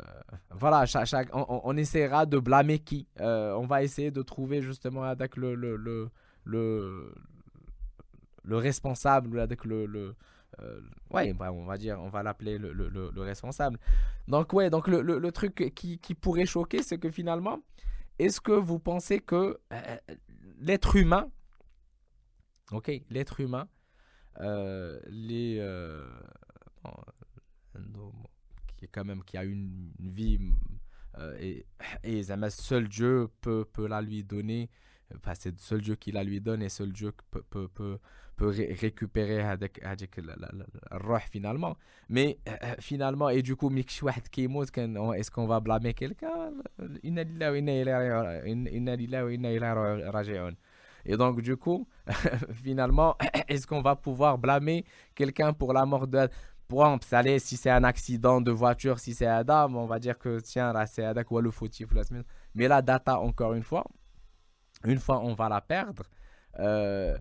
[0.50, 3.06] voilà, chaque, on, essaiera de blâmer qui.
[3.20, 5.76] Euh, on va essayer de trouver justement avec le, le,
[6.44, 7.12] le,
[8.44, 10.14] le, responsable, avec le, le
[10.60, 10.80] euh,
[11.10, 13.78] ouais, on va dire, on va l'appeler le, le, le, responsable.
[14.28, 17.58] Donc, ouais, donc le, le, truc qui, qui pourrait choquer, c'est que finalement,
[18.18, 19.58] est-ce que vous pensez que
[20.60, 21.30] l'être humain,
[22.70, 23.68] ok, l'être humain,
[24.40, 25.60] les
[28.78, 30.38] qui est quand même qui a une, vie
[31.18, 31.66] euh, et,
[32.04, 34.70] et seul Dieu peut, peut la lui donner.
[35.16, 37.98] Enfin, c'est seul Dieu qui la lui donne et seul Dieu peut, peut, peut,
[38.40, 40.32] récupérer avec, avec le
[40.92, 41.76] roh finalement.
[42.08, 46.52] Mais euh, finalement et du coup est-ce qu'on va blâmer quelqu'un?
[51.04, 51.88] Et donc du coup
[52.62, 53.16] finalement
[53.48, 56.28] est-ce qu'on va pouvoir blâmer quelqu'un pour la mort de
[56.68, 60.38] pour exemple, si c'est un accident de voiture, si c'est Adam, on va dire que
[60.40, 61.88] tiens, là, c'est Adam ou le fautif.
[62.54, 63.84] Mais la data, encore une fois,
[64.84, 66.04] une fois on va la perdre,
[66.58, 67.16] euh,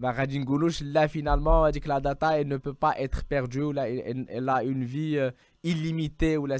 [0.00, 4.48] là finalement, on dit que la data elle ne peut pas être perdue, là, elle,
[4.48, 5.30] a une vie euh,
[5.62, 6.58] illimitée ou la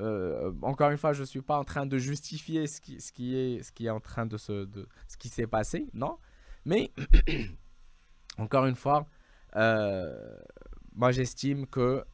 [0.00, 3.12] euh, encore une fois, je ne suis pas en train de justifier ce qui, ce
[3.12, 4.68] qui, est, ce qui est en train de se,
[5.08, 6.18] ce qui s'est passé, non.
[6.64, 6.92] Mais
[8.38, 9.06] encore une fois,
[9.54, 12.04] moi, j'estime que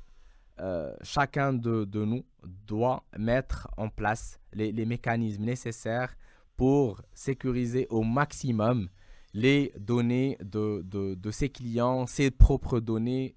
[0.61, 2.24] euh, chacun de, nous
[2.66, 6.16] doit mettre en place les, mécanismes nécessaires
[6.57, 8.89] pour sécuriser au maximum
[9.32, 13.32] les données de, de ses clients, ses propres données,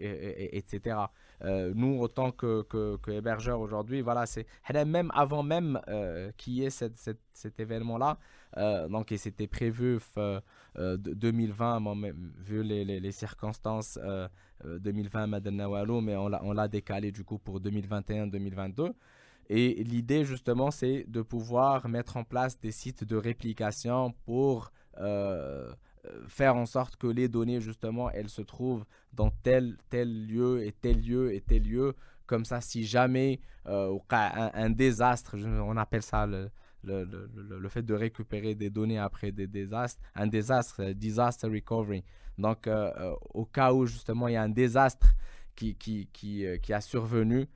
[0.56, 0.98] etc.
[1.44, 4.48] Euh, nous, autant que, que, que hébergeurs aujourd'hui, voilà, c'est
[4.86, 8.18] même avant même euh, qu'il y ait cet événement-là,
[8.58, 10.00] euh, donc c'était prévu
[10.76, 11.82] 2020,
[12.40, 14.00] vu les, les, circonstances
[14.64, 15.28] 2020,
[16.02, 18.94] mais on l'a décalé du coup pour 2021-2022.
[19.50, 24.72] Et l'idée justement, c'est de pouvoir mettre en place des sites de réplication pour
[26.28, 30.72] faire en sorte que les données, justement, elles se trouvent dans tel, tel lieu et
[30.72, 31.96] tel lieu et tel lieu.
[32.26, 36.50] Comme ça, si jamais euh, un, un, désastre, on appelle ça le,
[36.84, 42.04] le, le, le, fait de récupérer des données après des désastres, un désastre, disaster recovery.
[42.38, 45.08] Donc, euh, euh, au cas où, justement, il y a un désastre
[45.56, 47.48] qui, qui, qui, qui a survenu,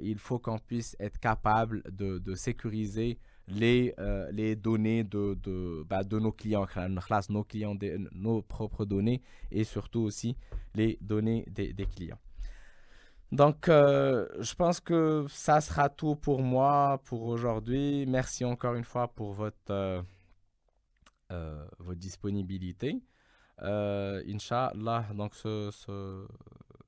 [0.00, 3.18] il faut qu'on puisse être capable de sécuriser
[3.48, 6.66] les, euh, les données de, de, bah, de nos clients,
[7.28, 7.76] nos clients,
[8.12, 10.36] nos propres données et surtout aussi
[10.74, 12.18] les données des, des clients.
[13.32, 18.06] Donc, euh, je pense que ça sera tout pour moi pour aujourd'hui.
[18.06, 20.04] Merci encore une fois pour votre,
[21.32, 23.02] euh, votre disponibilité.
[23.60, 26.26] Inch'Allah, donc ce, ce,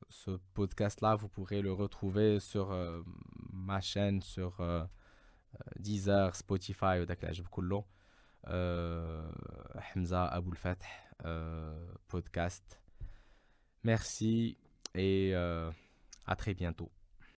[0.09, 2.73] ce podcast-là, vous pourrez le retrouver sur
[3.53, 4.61] ma chaîne, sur
[5.57, 7.85] euh, Deezer, Spotify, ou d'Aklajib Koulou,
[8.47, 10.87] Hamza Aboul Fatah,
[11.25, 12.81] euh, podcast.
[13.85, 14.59] Merci
[14.95, 15.71] et euh,
[16.27, 16.91] à très bientôt.